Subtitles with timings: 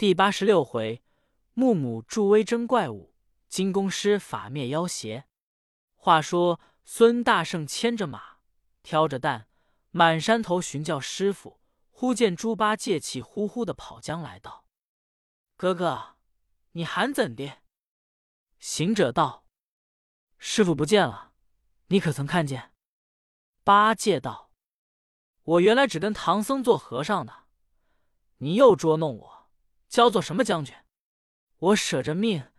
[0.00, 1.02] 第八十六回，
[1.52, 3.12] 木母助威争怪物，
[3.50, 5.26] 金公师法灭妖邪。
[5.94, 8.38] 话说孙大圣牵着马，
[8.82, 9.46] 挑着担，
[9.90, 11.60] 满山头寻叫师傅。
[11.90, 14.64] 忽见猪八戒气呼呼的跑将来道
[15.54, 16.16] ：“哥哥，
[16.72, 17.58] 你喊怎的？”
[18.58, 19.44] 行者道
[20.40, 21.34] ：“师傅不见了，
[21.88, 22.72] 你可曾看见？”
[23.62, 24.50] 八戒道
[25.44, 27.44] ：“我原来只跟唐僧做和尚的，
[28.38, 29.39] 你又捉弄我。”
[29.90, 30.74] 叫做什么将军？
[31.58, 32.50] 我舍着命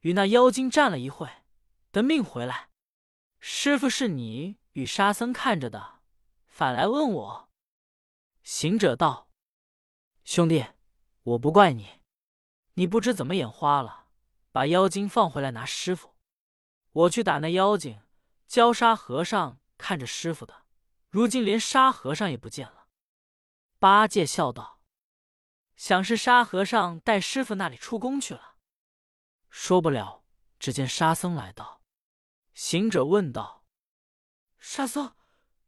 [0.00, 1.28] 与那妖精战了一会，
[1.90, 2.70] 得命回来。
[3.40, 5.98] 师傅是你与沙僧看着的，
[6.46, 7.50] 反来问我。
[8.42, 9.28] 行者道
[10.24, 10.64] ：“兄弟，
[11.24, 12.00] 我不怪你，
[12.74, 14.06] 你不知怎么眼花了，
[14.52, 16.14] 把妖精放回来拿师傅。
[16.92, 18.00] 我去打那妖精，
[18.46, 20.62] 教沙和尚看着师傅的，
[21.10, 22.86] 如今连沙和尚也不见了。”
[23.80, 24.75] 八戒笑道。
[25.76, 28.56] 想是沙和尚带师傅那里出宫去了，
[29.50, 30.24] 说不了。
[30.58, 31.82] 只见沙僧来到，
[32.54, 33.66] 行者问道
[34.58, 35.14] ：“沙僧，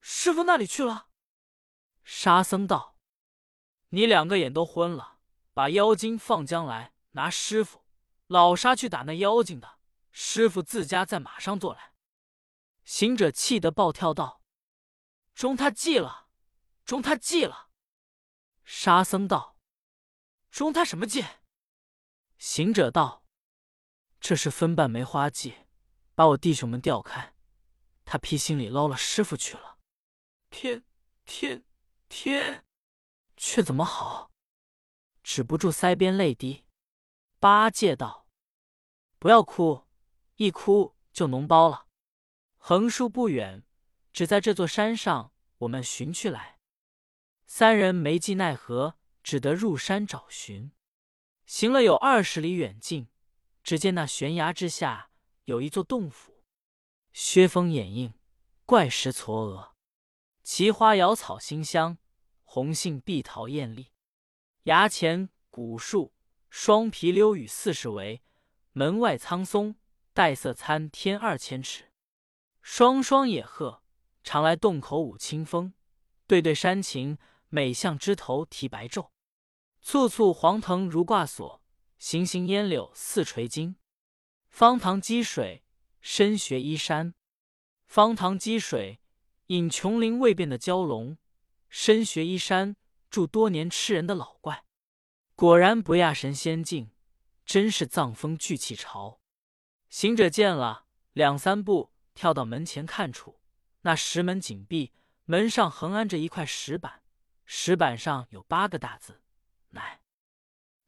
[0.01, 1.09] 师傅那里去了？”
[2.03, 2.97] 沙僧道
[3.91, 5.19] ：“你两个眼都昏了，
[5.53, 7.85] 把妖精放将来拿师傅。
[8.29, 9.79] 老沙去打那妖精的，
[10.11, 11.93] 师傅自家在马上坐来。”
[12.83, 14.41] 行者气得暴跳道
[15.35, 16.29] ：“中他计了，
[16.87, 17.69] 中他计了！”
[18.65, 19.58] 沙僧道。
[20.51, 21.25] 中他什么计？
[22.39, 23.25] 行者道
[24.21, 25.55] ：“这是分瓣梅花计，
[26.15, 27.35] 把我弟兄们调开。
[28.05, 29.79] 他披心里捞了师傅去了。
[30.51, 30.85] 天
[31.25, 31.65] 天
[32.09, 32.65] 天，
[33.37, 34.31] 却怎么好？
[35.23, 36.65] 止不住腮边泪滴。”
[37.39, 38.27] 八戒道
[39.21, 39.87] ：“不要哭，
[40.37, 41.87] 一哭就脓包了。
[42.57, 43.65] 横竖不远，
[44.13, 46.59] 只在这座山上，我们寻去来。”
[47.47, 48.99] 三人没计奈何。
[49.29, 50.73] 只得入山找寻，
[51.45, 53.09] 行了有二十里远近，
[53.63, 55.11] 只见那悬崖之下
[55.45, 56.43] 有一座洞府，
[57.13, 58.15] 薛峰掩映，
[58.65, 59.73] 怪石嵯峨，
[60.43, 61.99] 奇花瑶草馨香，
[62.43, 63.93] 红杏碧桃艳丽。
[64.63, 66.15] 崖前古树，
[66.49, 68.23] 双皮溜雨四十围；
[68.73, 69.77] 门外苍松，
[70.15, 71.93] 黛色参天二千尺。
[72.63, 73.83] 双双野鹤，
[74.25, 75.75] 常来洞口舞清风；
[76.27, 77.19] 对对山禽，
[77.51, 79.11] 每向枝头啼白昼。
[79.81, 81.63] 簇簇黄藤如挂锁，
[81.99, 83.77] 行行烟柳似垂金。
[84.49, 85.65] 方塘积水
[86.01, 87.15] 深学依山，
[87.87, 89.01] 方塘积水
[89.47, 91.17] 引琼林未变的蛟龙，
[91.69, 92.77] 深学依山
[93.09, 94.65] 住多年吃人的老怪。
[95.35, 96.91] 果然不亚神仙境，
[97.47, 99.21] 真是藏风聚气潮。
[99.89, 103.41] 行者见了，两三步跳到门前看处，
[103.83, 104.93] 那石门紧闭，
[105.25, 107.03] 门上横安着一块石板，
[107.47, 109.23] 石板上有八个大字。
[109.71, 110.03] 乃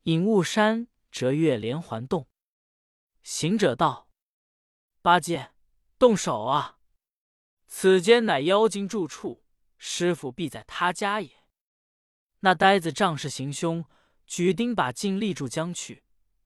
[0.04, 2.28] 隐雾山折月连环洞。
[3.22, 4.08] 行者道
[5.02, 5.52] ：“八戒，
[5.98, 6.78] 动手啊！
[7.66, 9.44] 此间乃妖精住处，
[9.76, 11.44] 师傅必在他家也。”
[12.40, 13.84] 那呆子仗势行凶，
[14.26, 16.02] 举钉把劲立住将去，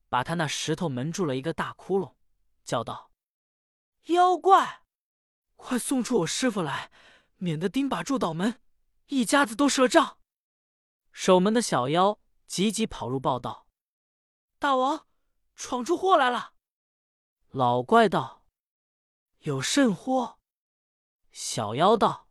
[0.09, 2.15] 把他那石头门住了一个大窟窿，
[2.65, 3.13] 叫道
[4.11, 4.83] ：“妖怪，
[5.55, 6.91] 快送出我师傅来，
[7.37, 8.61] 免得钉把住倒门，
[9.07, 10.19] 一家子都折账。”
[11.13, 12.19] 守门的小妖。
[12.47, 13.67] 急急跑入报道
[14.59, 15.07] ：“大王，
[15.55, 16.55] 闯出祸来了！”
[17.51, 18.45] 老怪道
[19.41, 20.39] ：“有甚祸？”
[21.33, 22.29] 小妖道：“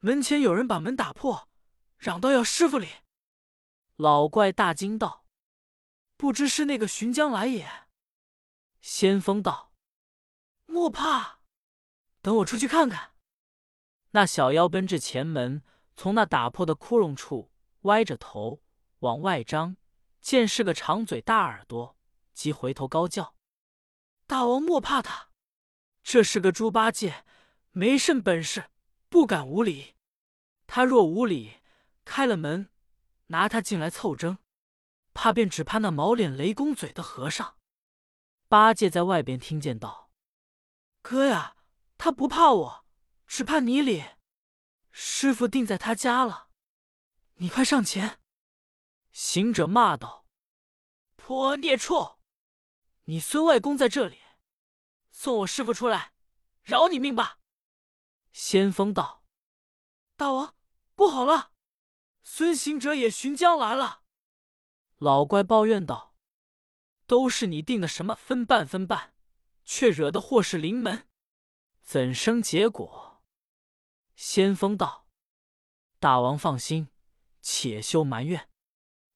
[0.00, 1.48] 门前有人把门打破，
[1.96, 2.88] 嚷道要师傅礼。”
[3.96, 5.26] 老怪大惊道
[6.16, 7.88] ：“不知是那个寻江来也？”
[8.80, 9.72] 先锋道
[10.66, 11.40] ：“莫怕，
[12.22, 13.14] 等我出去看看。”
[14.12, 15.62] 那小妖奔至前门，
[15.96, 17.52] 从那打破的窟窿处
[17.82, 18.62] 歪着头。
[19.00, 19.76] 往外张，
[20.20, 21.96] 见是个长嘴大耳朵，
[22.32, 23.34] 即回头高叫
[24.26, 25.30] ：“大王莫怕他，
[26.02, 27.24] 这是个猪八戒，
[27.72, 28.70] 没甚本事，
[29.08, 29.96] 不敢无礼。
[30.66, 31.60] 他若无礼，
[32.04, 32.70] 开了门，
[33.26, 34.38] 拿他进来凑争，
[35.14, 37.56] 怕便只怕那毛脸雷公嘴的和尚。”
[38.48, 40.10] 八戒在外边听见道
[41.00, 41.56] ：“哥呀，
[41.96, 42.84] 他不怕我，
[43.26, 44.04] 只怕你哩。
[44.92, 46.48] 师傅定在他家了，
[47.36, 48.18] 你快上前。”
[49.12, 50.26] 行者骂道
[51.16, 52.18] ：“泼孽畜！
[53.04, 54.18] 你孙外公在这里，
[55.10, 56.12] 送我师傅出来，
[56.62, 57.38] 饶你命吧！”
[58.32, 59.24] 先锋道
[60.16, 60.54] ：“大王，
[60.94, 61.52] 不好了，
[62.22, 64.02] 孙行者也寻江来了。”
[64.98, 66.14] 老怪抱怨道
[67.06, 69.14] ：“都是你定的什么分半分半，
[69.64, 71.08] 却惹得祸事临门，
[71.82, 73.22] 怎生结果？”
[74.14, 75.08] 先锋道
[75.98, 76.88] ：“大王放心，
[77.40, 78.48] 且休埋怨。”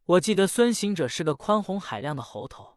[0.07, 2.77] 我记得孙行者是个宽宏海量的猴头，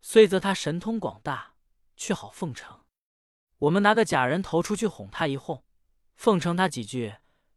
[0.00, 1.54] 虽则他神通广大，
[1.96, 2.84] 却好奉承。
[3.58, 5.64] 我们拿个假人头出去哄他一哄，
[6.14, 7.16] 奉承他几句，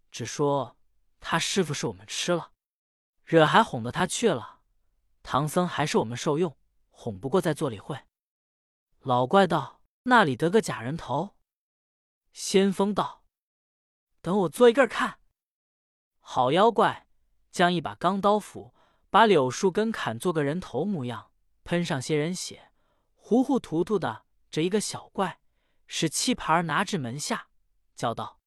[0.10, 0.78] 只说
[1.20, 2.54] 他师傅是我们吃了，
[3.24, 4.62] 惹还哄得他去了。
[5.22, 6.58] 唐僧还是我们受用，
[6.90, 8.06] 哄不过再做理会。
[9.02, 11.36] 老怪道：“那里得个假人头？”
[12.34, 13.24] 先锋道
[14.22, 15.20] ：“等我做一个看。”
[16.20, 17.08] 好妖怪
[17.52, 18.74] 将一把钢刀斧。
[19.14, 21.30] 把柳树根砍做个人头模样，
[21.64, 22.72] 喷上些人血，
[23.14, 24.26] 糊糊涂涂的。
[24.50, 25.40] 这一个小怪，
[25.86, 27.50] 使气盘拿至门下，
[27.96, 28.40] 叫道：“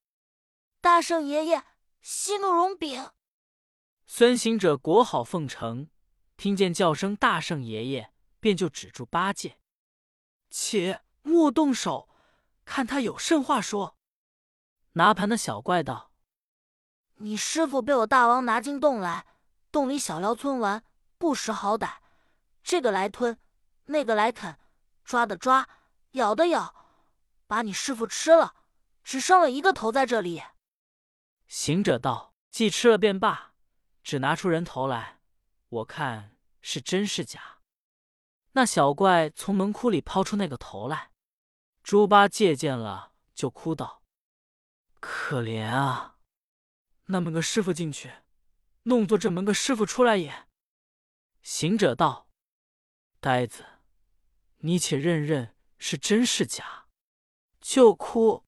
[0.83, 1.63] 大圣爷爷，
[2.01, 3.13] 息怒容禀。”
[4.07, 5.89] 孙行者裹好奉承，
[6.37, 9.61] 听见叫声“大圣爷爷”，便就止住八戒，
[10.51, 12.09] 且莫动手，
[12.65, 13.97] 看他有甚话说。
[14.95, 16.11] 拿盘的小怪道
[17.19, 19.27] ：“你师傅被我大王拿进洞来。”
[19.77, 20.83] 洞里小妖村玩，
[21.19, 21.99] 不识好歹，
[22.63, 23.39] 这个来吞，
[23.85, 24.59] 那个来啃，
[25.05, 25.69] 抓的抓，
[26.13, 26.75] 咬的咬，
[27.47, 28.55] 把你师傅吃了，
[29.05, 30.43] 只剩了一个头在这里。
[31.47, 33.53] 行者道：“既吃了便罢，
[34.03, 35.21] 只拿出人头来，
[35.69, 37.59] 我看是真是假。”
[38.53, 41.11] 那小怪从门窟里抛出那个头来，
[41.83, 44.03] 猪八戒见了，就哭道
[45.01, 46.17] ：“可怜啊！
[47.09, 48.11] 那么个师傅进去。”
[48.87, 50.47] 弄作这门个师傅出来也。
[51.43, 52.29] 行者道
[53.21, 53.65] ：“呆子，
[54.59, 56.87] 你且认认是真是假。”
[57.61, 58.45] 就哭。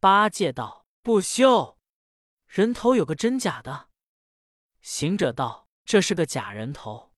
[0.00, 1.78] 八戒道：“不休，
[2.46, 3.90] 人头有个真假的。”
[4.80, 7.14] 行者道：“这是个假人头。”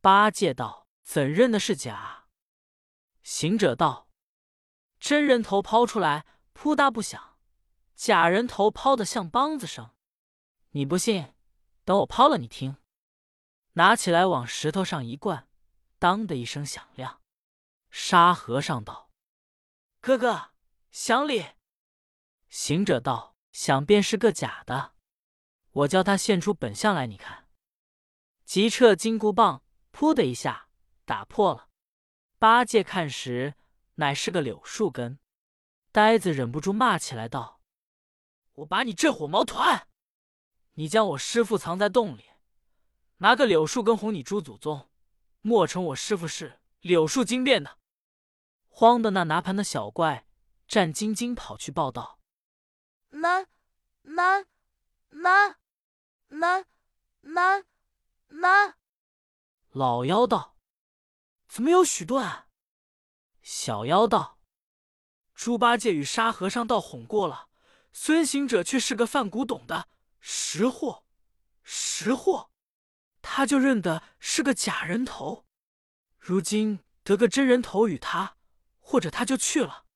[0.00, 2.28] 八戒道：“怎认的是假？”
[3.24, 4.08] 行者道
[5.00, 7.36] ：“真人头抛出来，扑嗒不响；
[7.96, 9.90] 假人头抛的像梆子声。
[10.70, 11.34] 你不信？”
[11.90, 12.76] 等我抛了，你听。
[13.72, 15.48] 拿起来往石头上一灌，
[15.98, 17.20] 当的一声响亮。
[17.90, 19.10] 沙和尚道
[20.00, 20.52] ：“哥哥，
[20.92, 21.44] 想礼。”
[22.48, 24.94] 行者道：“想便是个假的，
[25.72, 27.48] 我叫他现出本相来，你看。”
[28.46, 30.68] 急撤金箍棒，噗的一下
[31.04, 31.70] 打破了。
[32.38, 33.56] 八戒看时，
[33.96, 35.18] 乃是个柳树根。
[35.90, 37.60] 呆子忍不住骂起来道
[38.62, 39.88] ：“我把你这火毛团！”
[40.80, 42.24] 你将我师傅藏在洞里，
[43.18, 44.88] 拿个柳树根哄你猪祖宗，
[45.42, 47.76] 莫成我师傅是柳树精变的。
[48.66, 50.26] 慌的那拿盘的小怪
[50.66, 52.18] 战兢兢跑去报道
[53.12, 53.46] ：“难
[54.04, 54.46] 难
[55.10, 55.58] 难
[56.28, 56.64] 难
[57.20, 57.66] 难
[58.28, 58.76] 难！”
[59.72, 60.56] 老妖道
[61.46, 62.48] ：“怎么有许断？”
[63.42, 64.38] 小妖道
[65.36, 67.50] ：“猪八戒与沙和尚倒哄过了，
[67.92, 69.86] 孙行者却是个犯古董的。”
[70.20, 71.04] 识货，
[71.62, 72.50] 识货，
[73.22, 75.46] 他就认得是个假人头。
[76.18, 78.36] 如今得个真人头与他，
[78.78, 79.86] 或者他就去了。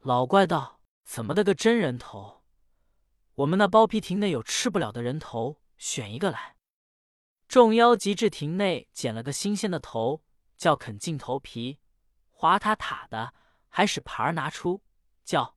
[0.00, 2.44] 老怪道：“怎么得个真人头？
[3.34, 6.56] 我们那包皮亭内有吃不了的人头，选一个来。”
[7.48, 10.22] 众妖急至亭内捡了个新鲜的头，
[10.56, 11.80] 叫啃净头皮，
[12.28, 13.34] 滑塔塔的，
[13.68, 14.84] 还使盘儿拿出，
[15.24, 15.56] 叫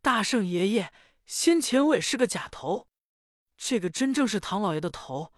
[0.00, 0.92] 大圣爷爷。
[1.26, 2.88] 先前我也是个假头，
[3.56, 5.32] 这个真正是唐老爷的头，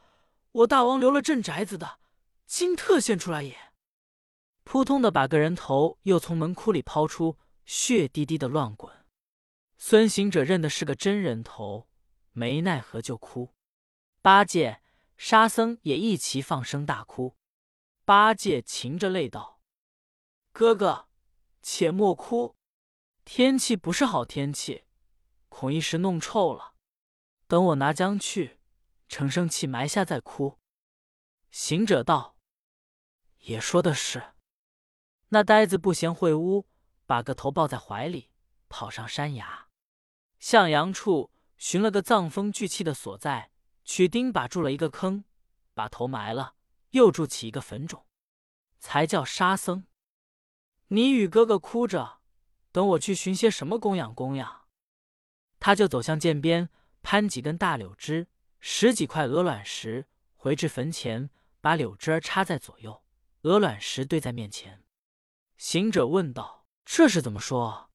[0.52, 1.98] 我大王留了镇宅子的，
[2.46, 3.56] 今特现出来也。
[4.64, 8.94] 扑通的把个人头又从门窟里抛出，血滴滴的乱滚。
[9.78, 11.88] 孙行者认的是个真人头，
[12.32, 13.54] 没奈何就哭。
[14.20, 14.82] 八戒、
[15.16, 17.36] 沙僧也一齐放声大哭。
[18.04, 19.62] 八戒噙着泪道
[20.52, 21.08] ：“哥哥，
[21.62, 22.56] 且莫哭，
[23.24, 24.84] 天气不是好天气。”
[25.48, 26.74] 恐一时弄臭了，
[27.46, 28.60] 等我拿浆去，
[29.08, 30.58] 盛生气埋下再哭。
[31.50, 32.36] 行者道
[33.40, 34.34] ：“也说的是。”
[35.30, 36.68] 那呆子不嫌秽污，
[37.06, 38.30] 把个头抱在怀里，
[38.68, 39.68] 跑上山崖，
[40.38, 43.50] 向阳处寻了个藏风聚气的所在，
[43.84, 45.24] 取钉把住了一个坑，
[45.74, 46.54] 把头埋了，
[46.90, 48.06] 又筑起一个坟冢，
[48.78, 49.86] 才叫沙僧
[50.88, 52.20] ：“你与哥哥哭着，
[52.70, 54.67] 等我去寻些什么供养供养。”
[55.60, 56.68] 他就走向涧边，
[57.02, 58.28] 攀几根大柳枝，
[58.60, 63.02] 拾几块鹅卵石，回至坟前，把柳枝儿插在左右，
[63.42, 64.84] 鹅卵石堆在面前。
[65.56, 67.90] 行者问道：“这是怎么说？”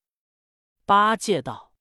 [0.86, 1.74] 八戒道：“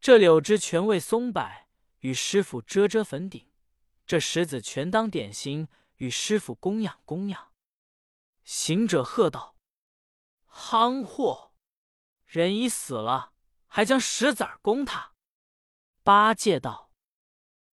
[0.00, 1.68] 这柳枝全为松柏，
[2.00, 3.52] 与师傅遮遮坟顶；
[4.04, 7.52] 这石子全当点心，与师傅供养供养。”
[8.42, 9.54] 行者喝道
[10.50, 11.52] ：“夯货！
[12.26, 13.34] 人已死了。”
[13.68, 15.14] 还将石子儿供他。
[16.02, 16.90] 八戒道：“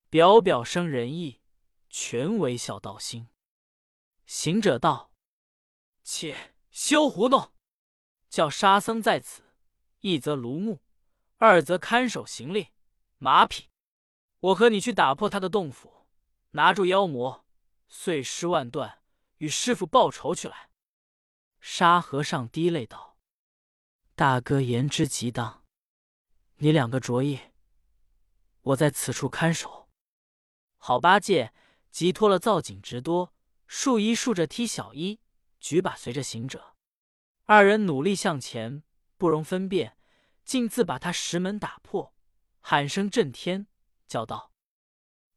[0.10, 1.42] 表表生仁义，
[1.90, 3.30] 全为孝道心。
[4.26, 5.12] 行者道
[6.04, 7.54] ：“且休胡弄，
[8.30, 9.42] 叫沙僧在此，
[10.02, 10.82] 一则卢木，
[11.38, 12.70] 二则看守行李
[13.18, 13.70] 马匹。
[14.40, 16.08] 我和你去打破他的洞府，
[16.52, 17.46] 拿住妖魔，
[17.88, 19.02] 碎尸万段，
[19.38, 20.70] 与师傅报仇去来。”
[21.62, 23.18] 沙和尚滴泪道
[24.14, 25.65] ：“大哥言之极当，
[26.58, 27.40] 你两个着意，
[28.62, 29.90] 我在此处看守。”
[30.78, 31.54] 好八戒
[31.92, 33.34] 急脱了造景直多，
[33.68, 35.20] 树一竖着踢小一，
[35.60, 36.76] 举把随着行者。
[37.46, 38.84] 二人努力向前，
[39.18, 39.98] 不容分辨，
[40.44, 42.14] 竟自把他石门打破，
[42.60, 43.68] 喊声震天，
[44.08, 44.52] 叫道：“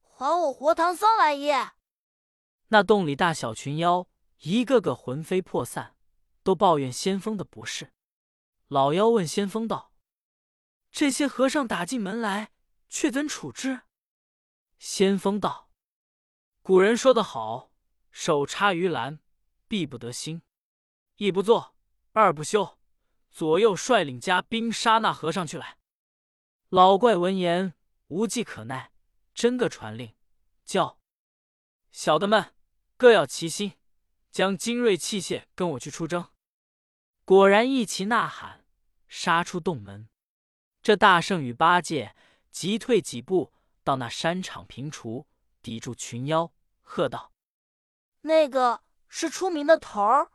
[0.01, 1.73] 还我活唐僧来也！”
[2.69, 4.09] 那洞里大小群妖
[4.39, 5.95] 一个个魂飞魄散。
[6.49, 7.93] 都抱怨先锋的不是。
[8.69, 9.93] 老妖问先锋道
[10.99, 12.50] ：“这些和尚打进门来，
[12.88, 13.83] 却怎处置？”
[14.81, 15.71] 先锋道
[16.61, 17.71] ：“古人说得好，
[18.11, 19.21] 手插鱼篮，
[19.69, 20.43] 必不得兴。
[21.14, 21.76] 一不做，
[22.11, 22.81] 二不休，
[23.31, 25.78] 左右率领家兵杀那和尚去来。”
[26.69, 27.75] 老怪闻言
[28.09, 28.90] 无计可奈，
[29.33, 30.17] 真个传令，
[30.64, 30.99] 叫
[31.93, 32.57] 小的们
[32.97, 33.75] 各要齐心，
[34.33, 36.28] 将精锐器械跟我去出征。
[37.25, 38.67] 果然一齐呐喊，
[39.07, 40.09] 杀出洞门。
[40.88, 42.16] 这大圣与八戒
[42.50, 43.52] 急退几步，
[43.85, 45.26] 到那山场平除，
[45.61, 47.30] 抵住群妖，喝道
[48.25, 50.30] ：“那个是出名的头儿，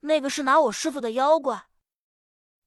[0.00, 1.68] 那个是拿我师傅的妖怪。”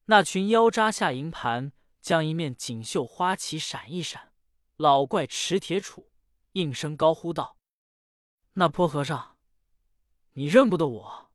[0.06, 4.32] 那群妖扎下营盘，将一面锦绣花旗闪一闪。
[4.78, 6.10] 老怪持铁杵，
[6.52, 7.58] 应声高呼道
[8.54, 9.36] ：“那泼和尚，
[10.34, 11.32] 你认不得我？”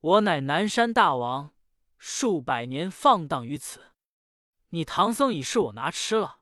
[0.00, 1.52] 我乃南山大王，
[1.98, 3.92] 数百年放荡于此，
[4.74, 6.40] 你唐僧已是我拿吃了，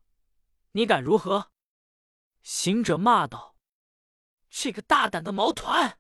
[0.70, 1.50] 你敢如何？
[2.40, 3.58] 行者骂道
[4.48, 5.98] ：“这个大胆的毛团，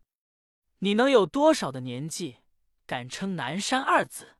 [0.78, 2.38] 你能有多少的年纪，
[2.86, 4.38] 敢称南山二字？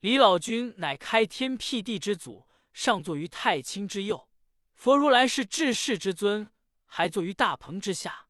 [0.00, 4.28] 李老君乃开天辟地之祖，上坐于太清之右；
[4.74, 6.52] 佛如来是治世之尊，
[6.84, 8.28] 还坐于大鹏之下；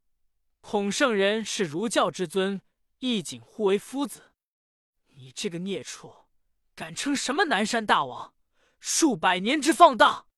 [0.60, 2.62] 孔圣人是儒教之尊。”
[3.00, 4.32] 亦仅互为夫子，
[5.08, 6.28] 你这个孽畜，
[6.76, 8.33] 敢称什么南山大王？
[8.86, 10.28] 数百年之放荡，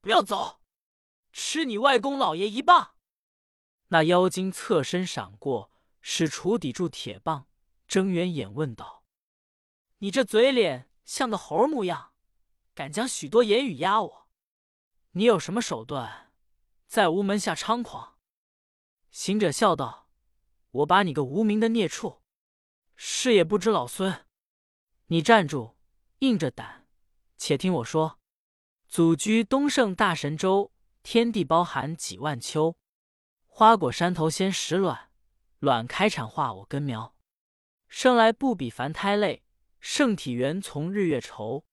[0.00, 0.62] 不要走，
[1.34, 2.94] 吃你外公老爷一棒！
[3.88, 7.46] 那妖精侧身闪过，使杵抵住铁棒，
[7.86, 9.04] 睁圆眼问道
[10.00, 12.14] ：“你这嘴脸像个猴模样，
[12.72, 14.30] 敢将许多言语压我？
[15.10, 16.32] 你有什么手段，
[16.86, 18.16] 在无门下猖狂？”
[19.12, 20.08] 行者笑道。
[20.70, 22.22] 我把你个无名的孽畜，
[22.96, 24.26] 是也不知老孙！
[25.08, 25.76] 你站住，
[26.20, 26.83] 硬着胆，
[27.46, 28.18] 且听我说。
[28.88, 30.72] 祖居东胜大神州，
[31.02, 32.74] 天地包含几万秋。
[33.44, 35.10] 花果山头先始卵，
[35.58, 37.14] 卵开产化我根苗。
[37.86, 39.44] 生来不比凡胎类，
[39.78, 41.66] 圣体原从日月筹。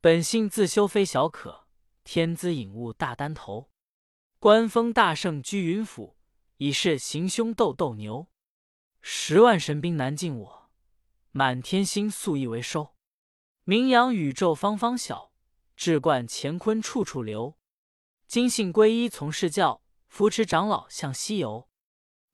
[0.00, 1.66] 本性自修非小可，
[2.04, 3.68] 天资引悟大丹头。
[4.38, 6.16] 官封大圣居云府。
[6.58, 8.28] 已是行凶斗斗牛，
[9.00, 10.70] 十万神兵难进我，
[11.32, 12.94] 满天星宿一为收。
[13.70, 15.30] 名扬宇宙方方晓，
[15.76, 17.56] 志冠乾坤处处留。
[18.26, 21.68] 今信皈依从事教，扶持长老向西游。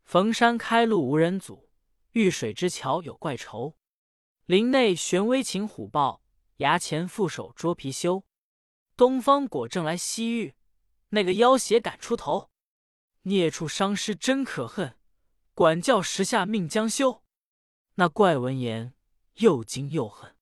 [0.02, 1.68] 逢山开路无人阻，
[2.12, 3.76] 遇水之桥有怪愁。
[4.46, 6.22] 林内玄威擒虎豹，
[6.56, 8.22] 崖前负手捉貔貅。
[8.96, 10.54] 东方果正来西域，
[11.10, 12.50] 那个妖邪敢出头。
[13.24, 14.96] 孽畜伤师真可恨，
[15.52, 17.22] 管教时下命将休。
[17.96, 18.94] 那怪闻言
[19.34, 20.34] 又惊又恨，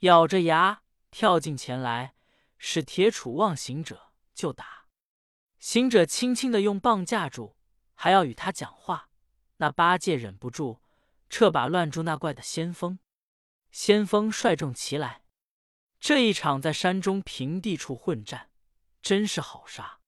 [0.00, 2.14] 咬着牙跳进前来，
[2.56, 4.86] 使铁杵望行者就打。
[5.58, 7.56] 行者轻轻的用棒架住，
[7.94, 9.10] 还要与他讲话。
[9.56, 10.78] 那八戒忍不住，
[11.28, 13.00] 撤把乱住那怪的先锋。
[13.72, 15.24] 先锋率众齐来，
[15.98, 18.50] 这一场在山中平地处混战，
[19.02, 19.98] 真是好杀。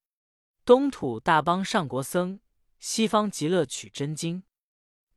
[0.63, 2.39] 东土大帮上国僧，
[2.79, 4.43] 西方极乐取真经。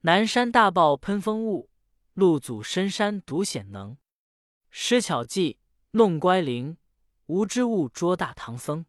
[0.01, 1.71] 南山大豹喷风雾，
[2.15, 3.97] 路祖深山独显能。
[4.77, 5.61] 施巧计
[5.93, 6.79] 弄乖灵，
[7.27, 8.87] 无知物捉大唐僧。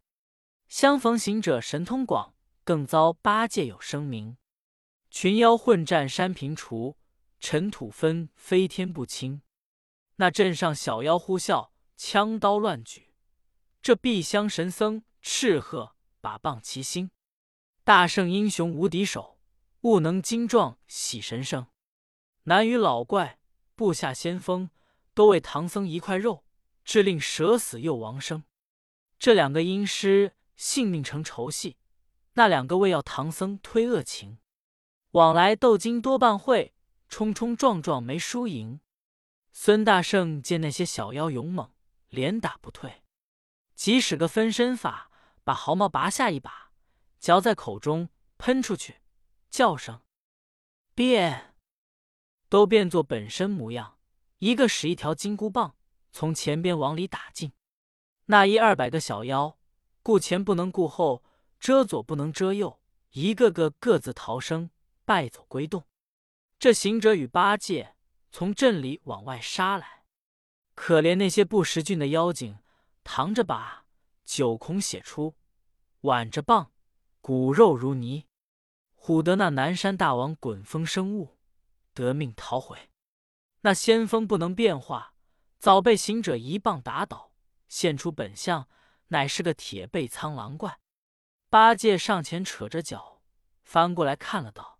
[0.67, 4.35] 相逢行者神通广，更遭八戒有声名。
[5.11, 6.97] 群妖混战山平除，
[7.39, 9.43] 尘土纷飞天不清。
[10.15, 13.13] 那镇上小妖呼啸，枪刀乱举。
[13.79, 15.95] 这碧香神僧斥喝。
[16.19, 17.11] 把棒齐心，
[17.83, 19.37] 大圣英雄无敌手，
[19.81, 21.67] 悟能精壮喜神生。
[22.45, 23.37] 南与老怪
[23.75, 24.71] 部下先锋，
[25.15, 26.45] 都为唐僧一块肉，
[26.83, 28.43] 致令舍死又亡生。
[29.17, 31.77] 这两个阴师性命成仇戏，
[32.33, 34.37] 那两个为要唐僧推恶情，
[35.11, 36.75] 往来斗经多半会，
[37.07, 38.81] 冲冲撞撞没输赢。
[39.53, 41.71] 孙大圣见那些小妖勇猛，
[42.09, 43.01] 连打不退，
[43.73, 45.09] 即使个分身法，
[45.45, 46.73] 把毫毛拔下一把，
[47.19, 48.97] 嚼在口中喷出去，
[49.49, 50.01] 叫声
[50.93, 51.55] 变，
[52.49, 53.94] 都变作本身模样。
[54.39, 55.75] 一个使一条金箍棒，
[56.11, 57.51] 从前边往里打进。
[58.25, 59.57] 那一二百个小妖，
[60.01, 61.23] 顾前不能顾后，
[61.59, 62.79] 遮左不能遮右，
[63.11, 64.69] 一个个各自逃生，
[65.05, 65.85] 败走归洞。
[66.59, 67.93] 这行者与八戒。
[68.31, 70.03] 从镇里往外杀来，
[70.73, 72.59] 可怜那些不识俊的妖精，
[73.01, 73.85] 扛着把
[74.25, 75.35] 九孔血出，
[76.01, 76.73] 挽着棒
[77.21, 78.25] 骨肉如泥，
[78.99, 81.37] 唬得那南山大王滚风生雾，
[81.93, 82.77] 得命逃回。
[83.65, 85.15] 那仙风不能变化，
[85.57, 87.31] 早被行者一棒打倒，
[87.67, 88.69] 现出本相，
[89.07, 90.79] 乃是个铁背苍狼怪。
[91.49, 93.23] 八戒上前扯着脚，
[93.63, 94.79] 翻过来看了道。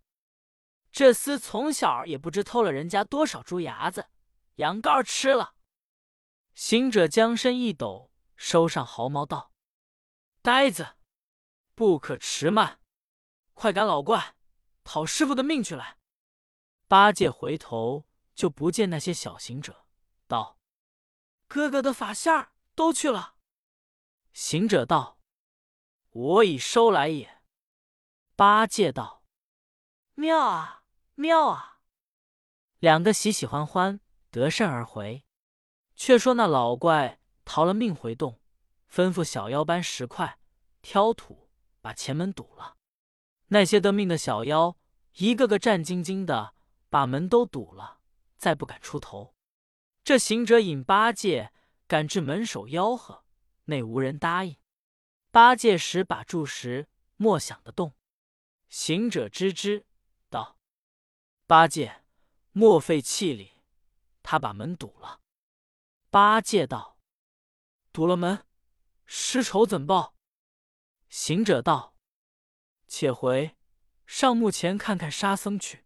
[0.92, 4.06] 这厮从小也不知偷了人家多少猪牙子、
[4.54, 5.56] 羊羔吃了。
[6.54, 9.50] 行者将身一抖，收上毫毛道
[10.42, 10.94] ：“呆子，
[11.74, 12.78] 不可迟慢，
[13.52, 14.36] 快赶老怪
[14.84, 15.98] 讨师傅的命去来。”
[16.86, 19.86] 八戒回头就不见那些小行者，
[20.28, 20.58] 道
[21.48, 23.34] ：“哥哥的法线儿都去了。”
[24.32, 25.18] 行者道
[26.12, 27.42] ：“我已收来也。”
[28.36, 29.24] 八戒道
[30.14, 30.84] ：“妙啊！”
[31.18, 31.80] 妙啊！
[32.78, 34.00] 两个喜喜欢欢，
[34.30, 35.24] 得胜而回。
[35.94, 38.38] 却说那老怪逃了命回洞，
[38.92, 40.38] 吩咐小妖搬石块、
[40.82, 41.48] 挑土，
[41.80, 42.76] 把前门堵了。
[43.46, 44.76] 那些得命的小妖，
[45.14, 46.54] 一个个战兢兢的，
[46.90, 47.95] 把门都堵了，
[48.36, 49.34] 再不敢出头。
[50.04, 51.52] 这行者引八戒
[51.86, 53.24] 赶至门首吆喝，
[53.64, 54.56] 内无人答应。
[55.30, 57.94] 八戒使把住时，莫想得动。
[58.68, 59.84] 行者吱吱
[60.30, 60.58] 道。
[61.46, 62.04] 八戒，
[62.52, 63.62] 莫费气力，
[64.22, 65.20] 他把门堵了。
[66.10, 66.98] 八戒道
[67.92, 68.46] ：“堵了门，
[69.04, 70.14] 师仇怎报？”
[71.08, 71.94] 行者道
[72.88, 73.56] ：“且回
[74.06, 75.84] 上墓前看看沙僧去。”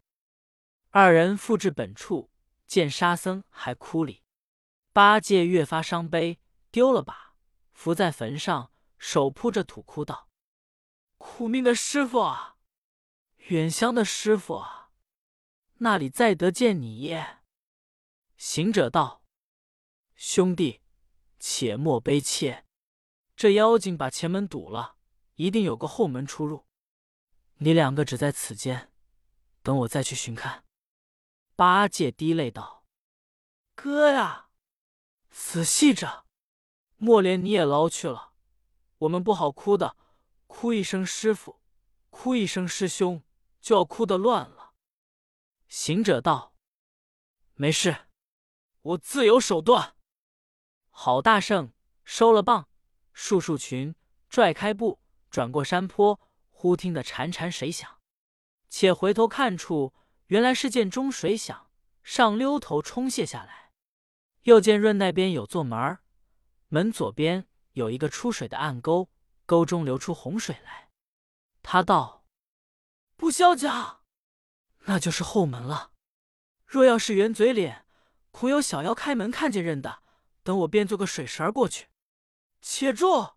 [0.89, 2.30] 二人复至本处，
[2.71, 4.23] 见沙僧还哭里。
[4.93, 6.39] 八戒越发伤悲，
[6.71, 7.35] 丢了把，
[7.73, 10.29] 伏在坟上，手扑着土，哭道
[11.19, 12.55] ：“苦命的师傅啊，
[13.49, 14.91] 远乡的师傅啊！”
[15.83, 17.39] 那里再得见你耶？
[18.37, 19.25] 行者道
[20.15, 20.79] ：“兄弟，
[21.41, 22.65] 且莫悲切。
[23.35, 24.95] 这妖精把前门堵了，
[25.35, 26.65] 一定有个后门出入。
[27.57, 28.93] 你两个只在此间，
[29.61, 30.63] 等我再去寻看。”
[31.61, 32.87] 八戒滴泪道
[33.77, 34.49] ：“哥呀，
[35.29, 36.25] 仔细着，
[36.97, 38.33] 莫连你也捞去了。
[38.97, 39.95] 我们不好哭的，
[40.47, 41.61] 哭一声师傅，
[42.09, 43.21] 哭一声师兄，
[43.59, 44.73] 就要哭得乱了。”
[45.69, 46.55] 行者道
[47.53, 48.07] ：“没事，
[48.81, 49.95] 我自有手段。”
[50.89, 52.67] 郝大圣收了棒，
[53.13, 53.93] 束束裙，
[54.27, 56.19] 拽开布，转过山坡，
[56.49, 57.99] 忽听得潺潺水响，
[58.67, 59.93] 且回头看处，
[60.31, 61.69] 原来是见中水响，
[62.03, 63.73] 上溜头冲泻下来。
[64.43, 65.99] 又见润那边有座门，
[66.69, 69.09] 门左边有一个出水的暗沟，
[69.45, 70.89] 沟中流出洪水来。
[71.61, 72.23] 他道
[73.17, 74.03] ：“不消讲。”
[74.87, 75.91] 那就是后门了。
[76.65, 77.85] 若要是圆嘴脸，
[78.31, 80.01] 恐有小妖开门看见认的。
[80.43, 81.87] 等我变做个水蛇过去。
[82.61, 83.33] 且住！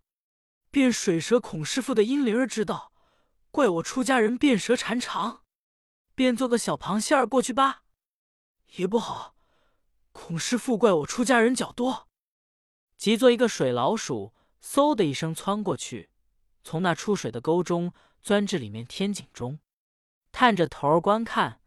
[0.71, 2.93] 变水蛇孔师傅的阴灵儿知道，
[3.51, 5.44] 怪我出家人变蛇缠肠。
[6.15, 7.85] 便做个小螃蟹儿过去吧，
[8.77, 9.35] 也不好。
[10.13, 12.09] 孔师傅怪我出家人脚多。
[12.97, 16.11] 即做一个水老鼠，嗖的一声窜过去，
[16.63, 19.59] 从那出水的沟中钻至里面天井中。
[20.31, 21.61] 探着头儿观看，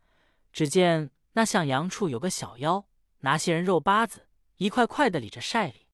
[0.51, 2.87] 只见那向阳处有个小妖，
[3.19, 5.87] 拿些人肉巴子，一块块的理着晒里。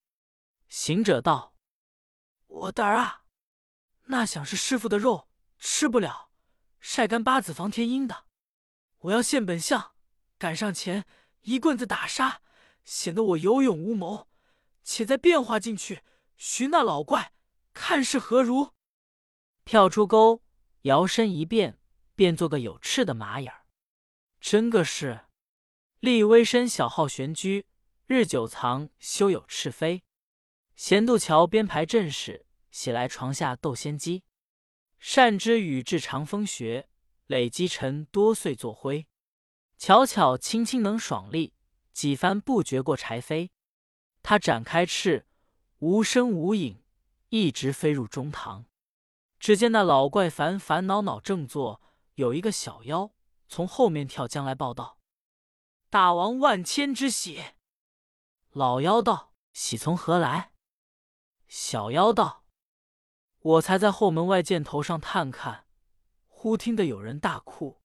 [0.70, 1.56] 行者道
[2.48, 3.26] ：“我胆儿啊，
[4.06, 6.30] 那想是师傅的肉吃不了，
[6.80, 8.26] 晒干八子防天阴的。
[9.04, 9.94] 我要现本相，
[10.38, 11.06] 赶上前
[11.42, 12.42] 一棍子打杀，
[12.84, 14.28] 显得我有勇无谋。
[14.84, 16.02] 且再变化进去，
[16.38, 17.34] 寻那老怪，
[17.74, 18.74] 看是何如。”
[19.66, 20.42] 跳出沟，
[20.82, 21.80] 摇身一变。
[22.16, 23.66] 变做个有翅的马眼儿，
[24.40, 25.22] 真个是
[26.00, 27.66] 立微身小号玄居，
[28.06, 30.04] 日久藏休有翅飞。
[30.76, 34.24] 闲渡桥边排阵势，喜来床下斗仙机。
[35.00, 36.88] 善知雨至长风穴，
[37.28, 39.08] 累积尘多岁作灰。
[39.78, 41.54] 巧巧轻轻能爽利，
[41.92, 43.50] 几番不觉过柴扉。
[44.22, 45.28] 他展开翅，
[45.80, 46.84] 无声无影，
[47.30, 48.66] 一直飞入中堂。
[49.40, 51.82] 只见那老怪烦烦恼恼正坐，
[52.16, 53.12] 有一个小妖
[53.50, 55.00] 从后面跳将来报道
[55.92, 57.44] ：“大王万千之喜。”
[58.52, 60.54] 老妖道：“喜从何来？”
[61.50, 62.46] 小妖道
[63.40, 65.66] ：“我才在后门外箭头上探看，
[66.44, 67.82] 忽听得有人大哭，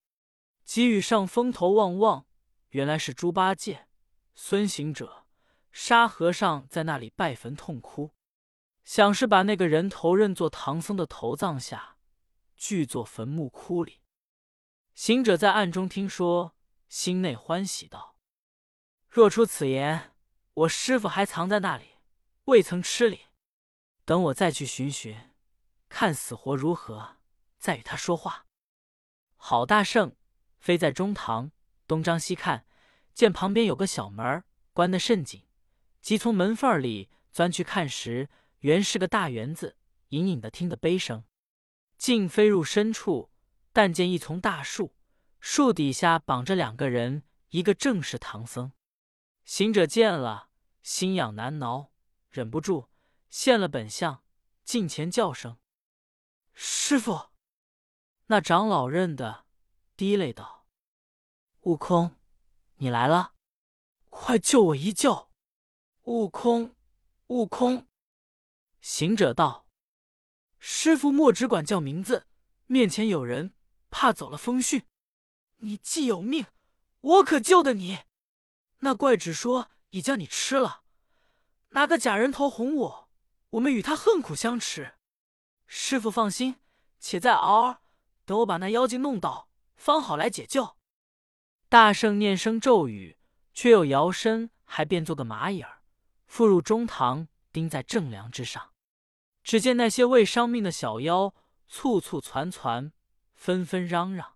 [0.65, 2.27] 急与上风头望望，
[2.71, 3.87] 原来是猪八戒、
[4.35, 5.27] 孙行者、
[5.71, 8.17] 沙和尚在那里拜坟痛哭。”
[8.83, 11.99] 想是把那个人头认作唐僧的头葬下，
[12.57, 14.01] 聚作坟墓窟里。
[14.93, 16.57] 行者在暗中听说，
[16.89, 18.17] 心内欢喜道
[19.09, 20.17] ：“若出此言，
[20.55, 21.91] 我师傅还藏在那里，
[22.47, 23.27] 未曾吃礼。
[24.05, 25.31] 等我再去寻寻，
[25.89, 27.19] 看死活如何，
[27.57, 28.47] 再与他说话。”
[29.39, 30.15] 郝大圣
[30.59, 31.51] 飞在中堂，
[31.87, 32.67] 东张西看，
[33.15, 35.45] 见旁边有个小门关得甚紧，
[36.03, 38.29] 即从门缝里钻去看时。
[38.61, 39.77] 原是个大园子，
[40.09, 41.23] 隐隐的听得悲声，
[41.97, 43.31] 竟飞入深处，
[43.73, 44.97] 但见一丛大树，
[45.39, 48.73] 树底下绑着两个人，一个正是唐僧。
[49.45, 50.49] 行者见了，
[50.83, 51.93] 心痒难挠，
[52.31, 52.89] 忍不住
[53.31, 54.25] 现了本相，
[54.65, 55.59] 近前叫声
[56.53, 57.28] ：“师傅！”
[58.31, 59.47] 那长老认得，
[59.97, 60.67] 滴泪道
[61.65, 62.15] ：“悟空，
[62.75, 63.33] 你来了，
[64.11, 65.31] 快救我一救！”
[66.05, 66.77] 悟空，
[67.29, 67.89] 悟空。
[68.83, 69.67] 行者道
[70.61, 72.27] ：“师傅莫只管叫名字，
[72.67, 73.55] 面前有人，
[73.89, 74.85] 怕走了风讯。
[75.61, 76.45] 你既有命，
[77.01, 78.01] 我可救的你。
[78.81, 80.83] 那怪只说已将你吃了，
[81.71, 83.09] 拿个假人头哄我，
[83.51, 84.99] 我们与他恨苦相持。
[85.67, 86.57] 师傅放心，
[87.01, 87.83] 且再熬熬，
[88.29, 90.77] 等我把那妖精弄倒，方好来解救。”
[91.71, 93.19] 大圣念声咒语，
[93.55, 95.81] 却又摇身，还变做个蚂蚁儿，
[96.27, 97.29] 附入中堂。
[97.51, 98.75] 钉在正梁之上，
[99.43, 101.35] 只见那些未伤命的小妖
[101.67, 102.93] 簇簇攒攒，
[103.35, 104.35] 纷纷嚷嚷。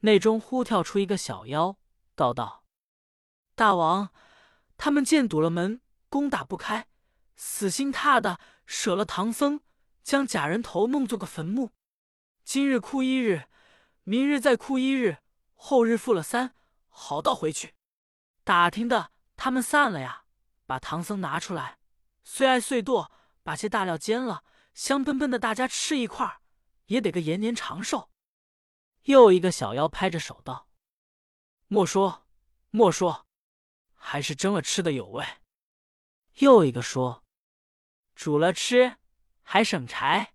[0.00, 1.76] 内中忽跳出一个小妖，
[2.14, 2.64] 告道
[3.54, 4.08] ：“大王，
[4.78, 6.88] 他们见堵了门，攻打不开，
[7.36, 9.60] 死心塌的舍了唐僧，
[10.02, 11.70] 将假人头弄做个坟墓。
[12.52, 13.44] 今日哭一日，
[14.02, 15.18] 明日再哭一日，
[15.54, 16.56] 后日复了三，
[16.88, 17.76] 好到回去。
[18.42, 20.24] 打听的，他们散了呀，
[20.66, 21.78] 把唐僧拿出来。”
[22.26, 23.12] 碎爱碎剁，
[23.44, 24.42] 把些大料煎了，
[24.74, 26.40] 香喷喷的，大家吃一块儿，
[26.86, 28.10] 也得个延年长寿。
[29.02, 30.66] 又一个小妖拍着手道
[31.70, 32.26] ：“莫说，
[32.70, 33.28] 莫说，
[33.94, 35.24] 还是蒸了吃的有味。”
[36.40, 37.22] 又一个说
[38.16, 38.96] ：“煮了吃
[39.42, 40.34] 还省柴。”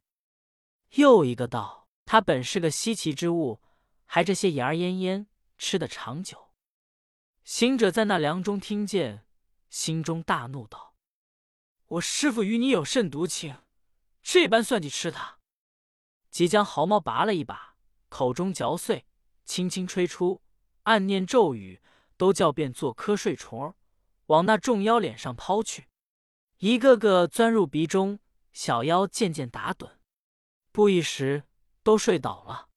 [0.96, 3.60] 又一个道：“它本是个稀奇之物，
[4.06, 6.52] 还这些盐儿烟烟，吃得长久。”
[7.44, 9.26] 行者在那梁中听见，
[9.70, 10.96] 心中大怒道。
[11.88, 13.60] 我师傅与你有甚毒情，
[14.24, 15.40] 这般算计吃他？
[16.32, 17.76] 即将毫毛拔了一把，
[18.10, 19.06] 口中嚼碎，
[19.46, 20.42] 轻轻吹出，
[20.84, 21.82] 暗念咒语，
[22.18, 23.76] 都叫变做瞌睡虫儿，
[24.28, 25.88] 往那众妖脸上抛去，
[26.58, 28.20] 一个个钻入鼻中。
[28.52, 29.98] 小妖渐渐打盹，
[30.72, 31.44] 不一时
[31.86, 32.70] 都睡倒了，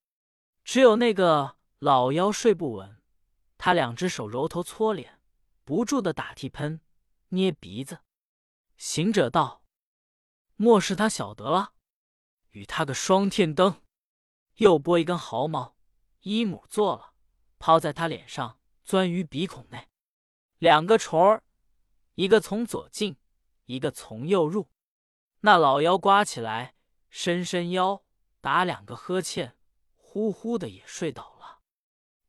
[0.65, 3.01] 只有那个老妖睡不稳，
[3.57, 5.23] 他两只手揉头搓脸，
[5.65, 6.83] 不住的打嚏喷，
[7.31, 8.01] 捏鼻子。
[8.77, 9.63] 行者道
[10.57, 11.73] ：“莫是他晓得了，
[12.51, 13.81] 与他个双天灯，
[14.57, 15.75] 又拨一根毫毛，
[16.21, 17.15] 一母做了，
[17.59, 19.89] 抛在他脸上，钻于鼻孔内。
[20.59, 21.43] 两个虫儿，
[22.17, 23.17] 一个从左进，
[23.65, 24.69] 一个从右入。
[25.41, 26.75] 那老妖刮起来，
[27.09, 28.05] 伸伸腰，
[28.41, 29.57] 打两个呵欠，
[29.97, 31.61] 呼呼的也睡倒了。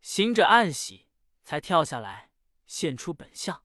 [0.02, 1.08] 行者暗喜，
[1.44, 2.32] 才跳下来，
[2.66, 3.64] 现出本相，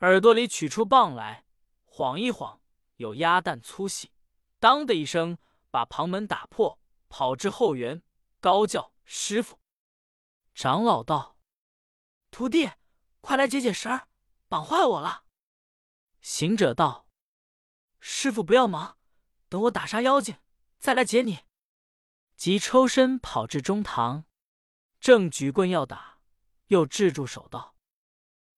[0.00, 1.46] 耳朵里取出棒来。”
[1.84, 2.62] 晃一晃，
[2.96, 4.12] 有鸭蛋粗细，
[4.58, 5.36] 当的一声，
[5.70, 8.02] 把旁门打破，跑至后园，
[8.40, 9.58] 高叫：“师傅！”
[10.54, 11.36] 长老道
[12.30, 12.70] ：“徒弟，
[13.20, 14.08] 快来解解绳儿，
[14.48, 15.24] 绑坏我了。”
[16.22, 17.06] 行者道
[18.00, 18.96] ：“师傅不要忙，
[19.50, 20.36] 等我打杀妖精，
[20.78, 21.40] 再来解你。”
[22.42, 24.24] 即抽身跑至中堂，
[24.98, 26.18] 正举棍要打，
[26.66, 27.76] 又制住手道：“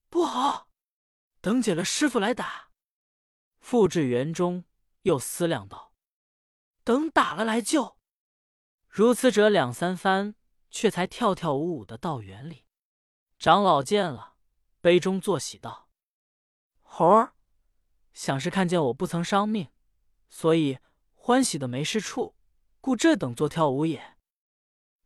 [0.08, 0.70] 不好，
[1.42, 2.70] 等解了师傅来打。”
[3.60, 4.64] 复至园中，
[5.02, 5.92] 又思量道
[6.82, 7.98] ：“等打了来救。”
[8.88, 10.34] 如此者两三番，
[10.70, 12.64] 却才跳跳舞舞的到园里。
[13.38, 14.36] 长老见了，
[14.80, 15.90] 杯中作喜道
[16.80, 17.34] ：“猴儿，
[18.14, 19.68] 想是看见我不曾伤命，
[20.30, 20.78] 所以
[21.12, 22.34] 欢喜的没事处，
[22.84, 24.18] 故这等做跳舞也。”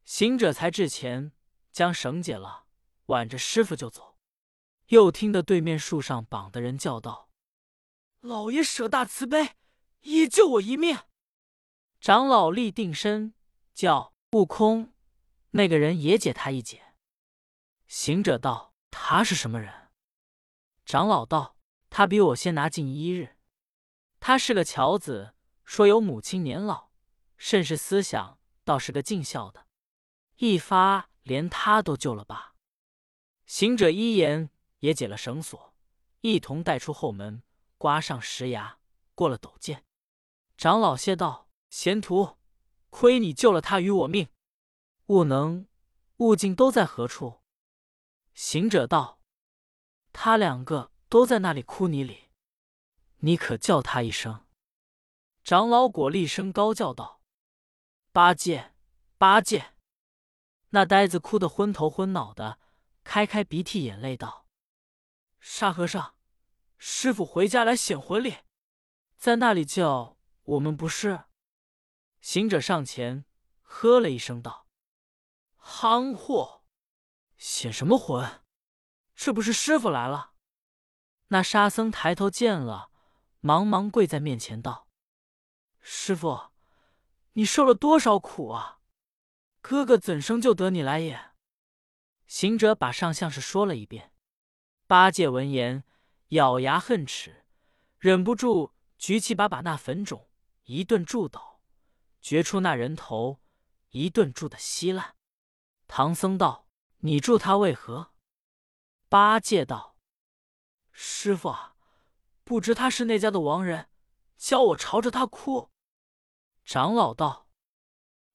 [0.02, 1.30] 行者才至前，
[1.70, 2.64] 将绳解了，
[3.06, 4.16] 挽着师傅就走。
[4.88, 7.30] 又听得对面树上绑的人叫道。
[8.18, 9.54] 老爷舍大慈悲，
[10.00, 10.98] 也救我一命。
[12.00, 13.32] 长老立定身，
[13.72, 14.92] 叫悟空，
[15.50, 16.96] 那个人也解他一解。
[17.86, 19.90] 行者道：“他是什么人？”
[20.84, 21.56] 长老道
[21.88, 23.36] ：“他比我先拿近一日。
[24.18, 26.87] 他是个樵子，说有母亲年老，
[27.38, 29.66] 甚是思想，倒是个尽孝的。
[30.36, 32.54] 一发连他都救了吧。”
[33.46, 35.74] 行者一言，也解了绳索，
[36.20, 37.42] 一同带出后门，
[37.78, 38.78] 刮上石崖，
[39.14, 39.84] 过了陡涧。
[40.58, 42.36] 长老谢道：“贤徒，
[42.90, 44.28] 亏你救了他与我命。
[45.06, 45.66] 悟能、
[46.18, 47.40] 悟净都在何处？”
[48.34, 49.20] 行者道
[50.12, 52.30] ：“他两个都在那里枯泥里，
[53.18, 54.46] 你可叫他一声。”
[55.42, 57.17] 长老果厉声高叫道
[58.18, 58.74] ：“八戒，
[59.16, 59.74] 八戒！”
[60.70, 62.58] 那呆子哭得昏头昏脑的，
[63.04, 64.48] 开开鼻涕眼泪道
[65.38, 66.16] ：“沙和尚，
[66.78, 68.38] 师傅回家来显魂力，
[69.16, 71.26] 在那里叫我们不是？”
[72.20, 73.24] 行者上前
[73.62, 74.66] 喝了一声道
[75.54, 76.64] ：“憨货！”
[77.38, 78.42] 显什么魂？
[79.14, 80.32] 这不是师傅来了？
[81.28, 82.90] 那沙僧抬头见了，
[83.38, 84.88] 忙忙跪在面前道
[85.78, 86.50] ：“师傅，
[87.32, 88.80] 你受了多少苦啊？
[89.60, 91.32] 哥哥怎生就得你来也？”
[92.26, 94.12] 行者把上相事说了一遍。
[94.86, 95.84] 八戒闻言，
[96.28, 97.44] 咬牙恨齿，
[97.98, 100.28] 忍不住举起把把那粉种
[100.64, 101.60] 一顿住倒，
[102.20, 103.40] 掘出那人头
[103.90, 105.16] 一顿住的稀烂。
[105.86, 106.66] 唐僧道。
[107.02, 108.12] 你助他为何？
[109.08, 109.96] 八戒道
[110.90, 111.76] ：“师傅啊，
[112.42, 113.88] 不知他是那家的亡人，
[114.36, 115.70] 教我朝着他哭。”
[116.68, 117.48] 长老道：“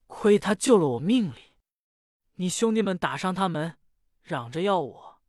[0.08, 1.54] 亏他救了我命里，
[2.34, 3.78] 你兄弟们打伤他们，
[4.24, 5.22] 嚷着要我，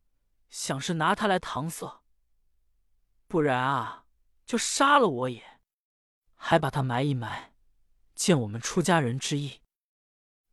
[0.49, 2.01] 想是拿他来搪塞。
[3.27, 4.07] 不然啊，
[4.43, 5.61] 就杀了我也，
[6.33, 7.53] 还把他埋一埋，
[8.15, 9.61] 见我们出家人之意。”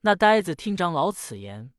[0.04, 1.72] 那呆子听长老此言。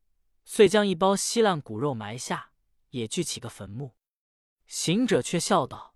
[0.43, 2.49] 遂将一包稀烂骨肉埋下，
[2.89, 3.95] 也聚起个坟墓。
[4.65, 5.95] 行者却笑道：“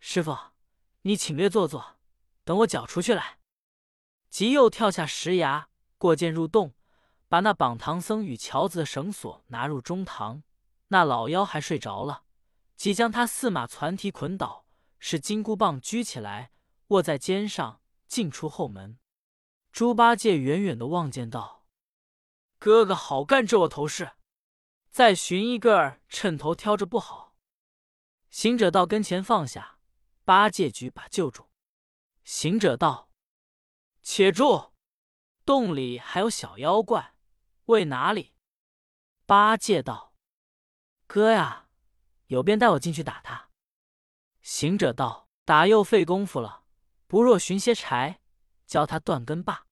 [0.00, 0.34] 师傅，
[1.02, 1.98] 你请略坐坐，
[2.44, 3.40] 等我缴出去来。”
[4.34, 6.74] 即又跳下石崖，过涧入洞，
[7.28, 10.42] 把那绑唐僧与乔子的绳索拿入中堂。
[10.88, 12.24] 那老妖还睡着了，
[12.74, 14.66] 即将他四马攒蹄捆倒，
[14.98, 16.50] 使金箍棒举起来，
[16.88, 18.98] 握在肩上，进出后门。
[19.70, 21.68] 猪八戒远远的望见道。
[22.58, 24.14] 哥哥好干这窝头事，
[24.90, 27.36] 再寻一个趁头挑着不好。
[28.30, 29.78] 行者到跟前放下，
[30.24, 31.50] 八戒举把救住。
[32.24, 33.12] 行者道
[34.04, 34.72] ：“且住，
[35.44, 37.14] 洞里还有小妖怪，
[37.64, 38.34] 为哪里？”
[39.26, 40.14] 八戒道
[41.08, 41.68] ：“哥呀，
[42.26, 43.48] 有便带我进去打他。”
[44.40, 46.64] 行者道：“打又费功夫了，
[47.08, 48.20] 不若寻些柴，
[48.66, 49.66] 教他断根罢。”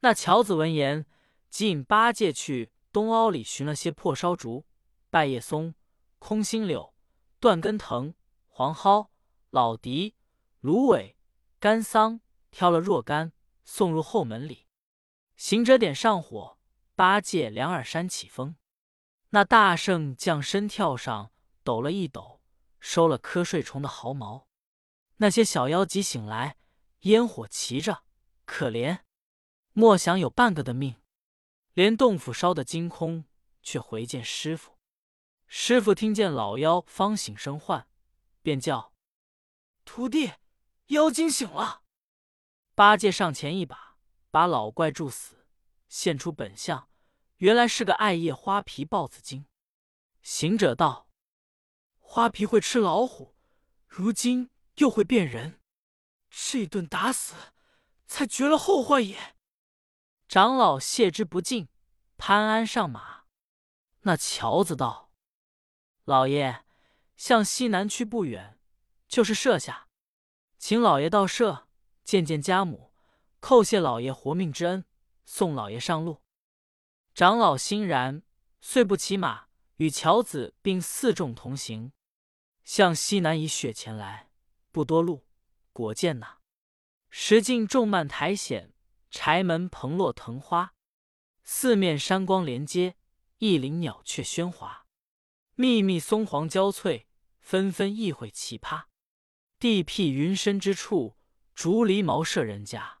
[0.00, 1.06] 那乔子闻言。
[1.48, 4.66] 即引八戒去东凹里寻了些破烧竹、
[5.08, 5.74] 败叶松、
[6.18, 6.92] 空心柳、
[7.40, 8.12] 断根藤、
[8.46, 9.08] 黄蒿、
[9.48, 10.12] 老荻、
[10.60, 11.16] 芦苇、
[11.58, 13.32] 干桑，挑了若干，
[13.66, 14.66] 送入后门里。
[15.36, 16.58] 行者点上火，
[16.94, 18.56] 八戒两耳山起风。
[19.30, 21.30] 那大圣将身跳上，
[21.62, 22.40] 抖了一抖，
[22.80, 24.48] 收了瞌睡虫的毫毛。
[25.16, 26.56] 那些小妖急醒来，
[27.00, 28.04] 烟火齐着，
[28.46, 29.00] 可怜，
[29.72, 30.96] 莫想有半个的命。
[31.74, 33.26] 连洞府烧得精空，
[33.62, 34.78] 却回见师傅。
[35.46, 37.86] 师傅听见老妖方醒生唤，
[38.40, 38.94] 便叫
[39.84, 40.32] 徒弟
[40.88, 41.82] ：“妖精醒了。”
[42.76, 43.96] 八戒上前一把
[44.30, 45.46] 把老怪助死，
[45.88, 46.90] 现出本相，
[47.36, 49.46] 原来是个艾叶花皮豹子精。
[50.20, 51.08] 行者道
[51.96, 53.34] ：“花皮会吃老虎，
[53.86, 55.58] 如今又会变人，
[56.28, 57.34] 这一顿打死，
[58.06, 59.36] 才绝了后患也。”
[60.28, 61.70] 长老谢之不尽，
[62.18, 63.24] 攀鞍上马。
[64.00, 65.10] 那乔子道
[66.04, 66.62] ：“老爷，
[67.16, 68.60] 向西南去不远，
[69.08, 69.88] 就是舍下，
[70.58, 71.65] 请老爷到舍
[72.06, 72.92] 见见家母，
[73.40, 74.84] 叩谢老爷活命之恩，
[75.24, 76.22] 送老爷上路。”
[77.12, 78.22] 长老欣然，
[78.60, 81.92] 遂不骑马，与乔子并四众同行，
[82.62, 84.30] 向西南以雪前来。
[84.70, 85.26] 不多路，
[85.72, 86.38] 果见那
[87.10, 88.72] 石径重蔓苔藓。
[89.10, 90.74] 柴门蓬落藤花，
[91.42, 92.96] 四面山光连接，
[93.38, 94.86] 一林鸟雀喧哗，
[95.54, 97.08] 密密松黄交翠，
[97.40, 98.84] 纷纷异卉奇葩。
[99.58, 101.15] 地僻云深之处，
[101.56, 102.98] 竹篱茅舍人家。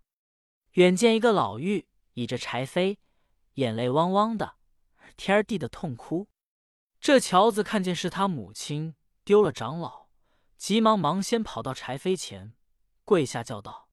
[0.72, 2.96] 远见一个老妪倚着柴扉，
[3.54, 4.56] 眼泪汪汪的，
[5.14, 6.26] 天儿地的痛哭。
[6.98, 10.08] 这乔子看见是他母亲丢了长老，
[10.56, 12.54] 急忙忙先跑到柴扉前，
[13.04, 13.90] 跪下叫道。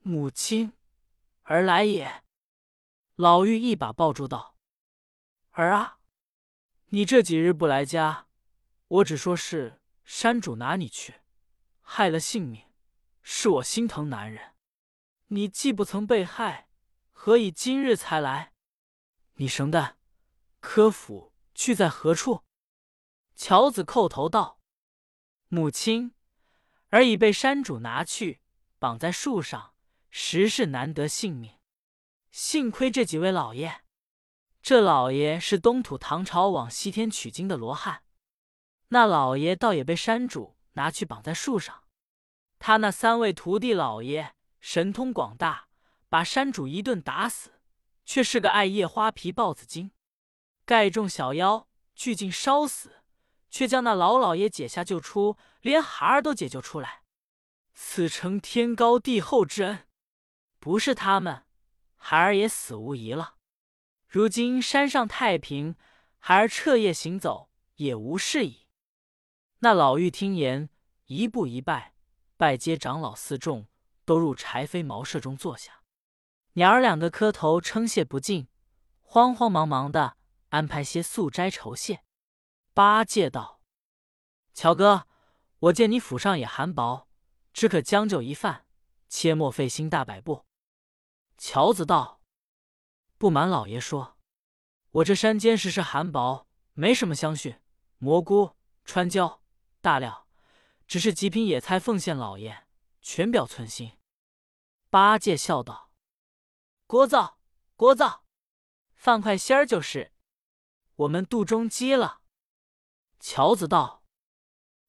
[0.00, 0.72] 母亲，
[1.42, 2.24] 儿来也。”
[3.16, 4.56] 老妪一把抱住道
[5.52, 5.98] ：“儿啊，
[6.86, 8.26] 你这几日不来家，
[8.88, 11.20] 我只说是山主拿你去，
[11.82, 12.64] 害了性命，
[13.28, 14.54] 是我心疼男人。
[15.26, 16.68] 你既不曾被害，
[17.10, 18.52] 何以今日才来？
[19.34, 19.96] 你生的，
[20.60, 22.44] 柯府去在何处？”
[23.34, 24.60] 乔子叩头道
[25.50, 26.14] ：“母亲，
[26.90, 28.42] 儿已被山主拿去，
[28.78, 29.74] 绑在树上，
[30.08, 31.58] 实是难得性命。
[32.30, 33.82] 幸亏这几位老爷，
[34.62, 38.04] 这老爷是东土唐朝往西天取经的罗汉，
[38.90, 41.82] 那老爷倒也被山主拿去绑在树上。
[42.58, 45.68] 他那三位徒弟老爷神通广大，
[46.08, 47.60] 把山主一顿打死，
[48.04, 49.90] 却是个爱夜花皮豹子精，
[50.64, 52.92] 盖中小妖，俱尽烧死。”
[53.48, 57.04] 却将那老老爷解下救出，连孩儿都解救出来，
[57.72, 59.86] 此诚天高地厚之恩。
[60.58, 61.44] 不是他们，
[61.94, 63.36] 孩儿也死无疑了。
[64.08, 65.76] 如今山上太平，
[66.18, 68.66] 孩儿彻夜行走也无事矣。
[69.60, 70.68] 那老妪听言，
[71.06, 71.94] 一步一拜，
[72.36, 73.66] 拜接长老四众，
[74.04, 75.82] 都入柴扉茅舍中坐下。
[76.52, 78.48] 娘儿两个磕头称谢不尽，
[79.00, 80.16] 慌慌忙忙的
[80.50, 82.02] 安排些素斋酬谢。
[82.74, 83.60] 八戒道
[84.52, 85.06] ：“乔哥，
[85.58, 87.08] 我见你府上也寒薄，
[87.52, 88.66] 只可将就一饭，
[89.08, 90.44] 切莫费心大摆布。”
[91.38, 92.20] 乔子道
[93.16, 94.18] ：“不瞒老爷说，
[94.90, 97.58] 我这山间时是寒薄，没什么香蕈、
[97.96, 99.42] 蘑菇、川椒、
[99.80, 100.25] 大料，
[100.86, 102.66] 只是极品野菜奉献老爷，
[103.00, 103.98] 全表寸心。”
[104.88, 105.92] 八戒笑道
[106.86, 107.36] ：“聒噪，
[107.76, 108.20] 聒噪，
[108.94, 110.12] 放块心儿就是，
[110.94, 112.22] 我们肚中饥了。”
[113.18, 114.04] 乔子道：“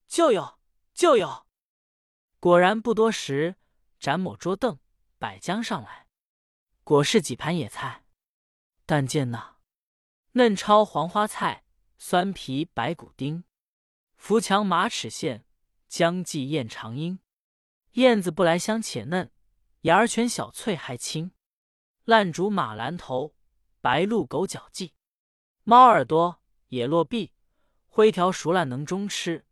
[0.07, 0.60] 就有，
[0.93, 1.47] 就有。”
[2.39, 3.55] 果然不多时，
[3.99, 4.79] 展抹桌凳
[5.17, 6.07] 摆将上来，
[6.83, 8.05] 果是几盘野菜。
[8.86, 9.57] 但见那
[10.33, 11.65] 嫩焯黄花菜、
[11.97, 13.43] 酸皮白骨丁、
[14.15, 15.43] 扶墙马齿苋、
[15.88, 17.19] 姜记燕长鹰。
[17.93, 19.32] 燕子不来香且嫩，
[19.82, 21.32] 芽儿全小翠还青。
[22.04, 23.36] 烂竹马兰头、
[23.82, 24.93] 白鹿狗脚鸡、
[25.63, 27.34] 猫耳朵、野落臂。
[27.88, 29.45] 灰条熟烂能中吃，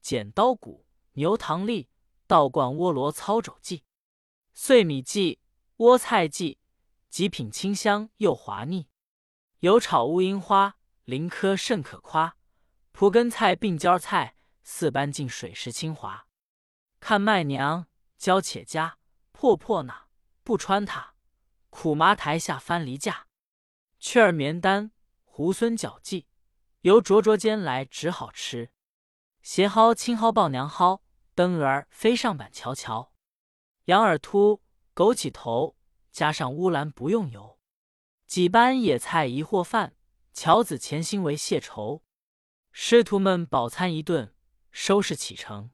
[0.00, 1.90] 剪刀骨牛糖粒，
[2.26, 3.84] 倒灌窝罗操肘剂，
[4.54, 5.40] 碎米剂
[5.76, 6.58] 窝菜剂，
[7.10, 8.88] 极品清香又滑腻。
[9.58, 12.38] 油炒乌樱花，菱科甚可夸。
[12.92, 16.26] 蒲根菜并椒菜，四般进水时清滑。
[16.98, 17.86] 看麦娘
[18.18, 18.98] 娇且佳，
[19.32, 20.08] 破破那
[20.42, 21.14] 不穿它。
[21.70, 23.28] 苦麻台下翻梨架，
[23.98, 24.90] 雀儿棉单
[25.24, 26.26] 猢狲脚迹。
[26.80, 28.72] 由灼灼间来只好吃，
[29.42, 31.02] 斜蒿青蒿抱娘蒿，
[31.34, 33.12] 灯儿飞上板瞧瞧。
[33.84, 34.62] 羊耳突
[34.94, 35.76] 枸杞头，
[36.10, 37.58] 加上乌兰不用油。
[38.26, 39.94] 几般野菜一货饭，
[40.32, 42.02] 樵子潜心为谢愁。
[42.72, 44.34] 师徒们饱餐一顿，
[44.70, 45.70] 收拾启程。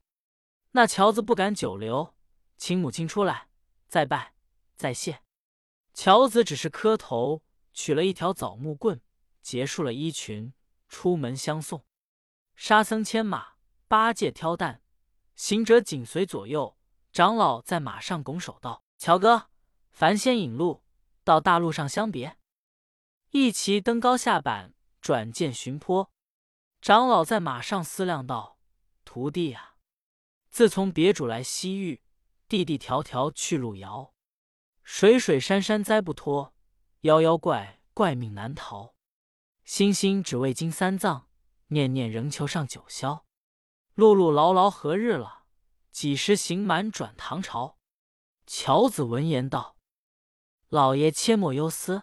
[0.73, 2.15] 那乔子不敢久留，
[2.57, 3.49] 请母亲出来
[3.89, 4.35] 再拜
[4.77, 5.23] 再谢。
[5.95, 9.01] 乔子只是磕头，取了一条枣木棍，
[9.41, 10.53] 结束了衣裙。
[10.89, 11.85] 出门相送，
[12.55, 13.55] 沙僧牵马，
[13.89, 14.83] 八戒挑担，
[15.35, 16.79] 行者紧随左右。
[17.13, 19.51] 长老在马上拱手道：“乔哥，
[19.91, 20.85] 凡先引路，
[21.25, 22.39] 到大路上相别。”
[23.33, 26.13] 一齐登高下板，转剑寻坡。
[26.81, 28.56] 长老在马上思量道
[29.17, 29.77] ：“徒弟啊，
[30.51, 32.03] 自从别主来西域，
[32.49, 34.13] 地地条条去路遥，
[34.83, 36.55] 水水山山灾不脱，
[37.01, 38.95] 妖妖怪怪命难逃。”
[39.65, 41.31] 心心只为金三藏，
[41.69, 43.23] 念念仍求上九霄。
[43.95, 45.47] 碌碌劳劳何日了？
[45.91, 47.79] 几时行满转唐朝？
[48.47, 49.79] 乔子闻言道
[50.69, 52.03] ：“老爷切莫忧思，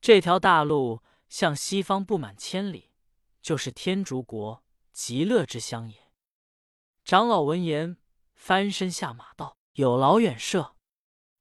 [0.00, 2.92] 这条大路向西方不满千里，
[3.42, 5.96] 就是天竺国极乐之乡也。”
[7.08, 7.96] 长老闻言，
[8.34, 10.76] 翻身下马道：“有劳远射，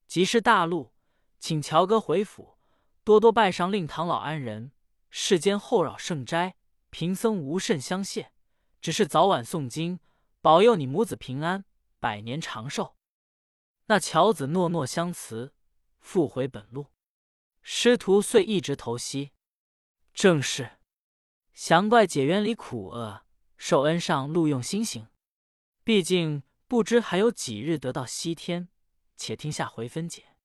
[0.08, 0.94] 即是大路，
[1.40, 2.58] 请乔哥回府，
[3.04, 4.72] 多多拜上令堂老安人。”
[5.12, 6.56] 世间厚扰圣斋，
[6.90, 8.32] 贫僧无甚相谢，
[8.80, 10.00] 只是早晚诵经，
[10.40, 11.66] 保佑你母子平安，
[12.00, 12.96] 百年长寿。
[13.88, 15.54] 那乔子诺诺相辞，
[16.00, 16.94] 复回本路。
[17.62, 19.34] 师徒遂一直投西。
[20.14, 20.78] 正是，
[21.54, 23.26] 降怪解冤离苦厄，
[23.58, 25.10] 受恩上路用心行。
[25.88, 28.68] 毕竟不知还有几日得到西天，
[29.16, 30.37] 且听下回分解。